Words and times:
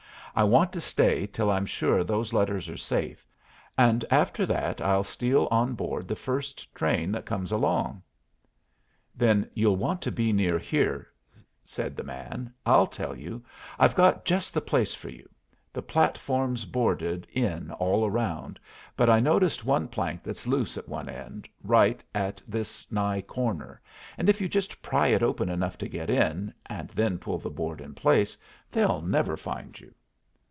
"I 0.33 0.45
want 0.45 0.71
to 0.73 0.79
stay 0.81 1.27
till 1.27 1.51
I'm 1.51 1.65
sure 1.65 2.05
those 2.05 2.31
letters 2.31 2.69
are 2.69 2.77
safe, 2.77 3.27
and 3.77 4.05
after 4.09 4.45
that 4.45 4.79
I'll 4.79 5.03
steal 5.03 5.49
on 5.51 5.73
board 5.73 6.07
the 6.07 6.15
first 6.15 6.73
train 6.73 7.11
that 7.11 7.25
comes 7.25 7.51
along." 7.51 8.01
"Then 9.13 9.49
you'll 9.53 9.75
want 9.75 10.01
to 10.03 10.11
be 10.11 10.31
near 10.31 10.57
here," 10.57 11.09
said 11.65 11.97
the 11.97 12.03
man. 12.05 12.53
"I'll 12.65 12.87
tell 12.87 13.13
you, 13.13 13.43
I've 13.77 13.93
got 13.93 14.23
just 14.23 14.53
the 14.53 14.61
place 14.61 14.93
for 14.93 15.09
you. 15.09 15.27
The 15.73 15.81
platform's 15.81 16.63
boarded 16.63 17.27
in 17.33 17.69
all 17.71 18.09
round, 18.09 18.57
but 18.95 19.09
I 19.09 19.19
noticed 19.19 19.65
one 19.65 19.89
plank 19.89 20.23
that's 20.23 20.47
loose 20.47 20.77
at 20.77 20.87
one 20.87 21.09
end, 21.09 21.49
right 21.61 22.01
at 22.15 22.41
this 22.47 22.89
nigh 22.89 23.19
corner, 23.21 23.81
and 24.17 24.29
if 24.29 24.39
you 24.39 24.47
just 24.47 24.81
pry 24.81 25.07
it 25.07 25.23
open 25.23 25.49
enough 25.49 25.77
to 25.79 25.89
get 25.89 26.09
in, 26.09 26.53
and 26.67 26.87
then 26.91 27.17
pull 27.17 27.37
the 27.37 27.49
board 27.49 27.81
in 27.81 27.93
place, 27.93 28.37
they'll 28.71 29.01
never 29.01 29.35
find 29.35 29.77
you." 29.77 29.93